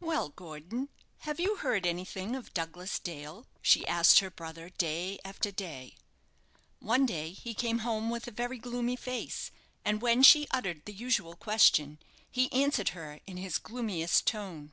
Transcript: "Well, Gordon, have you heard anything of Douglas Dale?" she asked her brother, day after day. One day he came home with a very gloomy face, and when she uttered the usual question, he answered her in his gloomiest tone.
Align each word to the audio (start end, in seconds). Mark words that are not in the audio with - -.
"Well, 0.00 0.30
Gordon, 0.30 0.88
have 1.18 1.38
you 1.38 1.54
heard 1.58 1.86
anything 1.86 2.34
of 2.34 2.52
Douglas 2.52 2.98
Dale?" 2.98 3.46
she 3.62 3.86
asked 3.86 4.18
her 4.18 4.28
brother, 4.28 4.68
day 4.70 5.20
after 5.24 5.52
day. 5.52 5.94
One 6.80 7.06
day 7.06 7.30
he 7.30 7.54
came 7.54 7.78
home 7.86 8.10
with 8.10 8.26
a 8.26 8.32
very 8.32 8.58
gloomy 8.58 8.96
face, 8.96 9.52
and 9.84 10.02
when 10.02 10.24
she 10.24 10.48
uttered 10.50 10.86
the 10.86 10.92
usual 10.92 11.36
question, 11.36 12.00
he 12.28 12.50
answered 12.52 12.88
her 12.98 13.20
in 13.28 13.36
his 13.36 13.58
gloomiest 13.58 14.26
tone. 14.26 14.72